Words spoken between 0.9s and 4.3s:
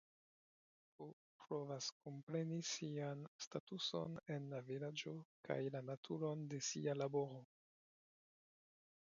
K. provas kompreni sian statuson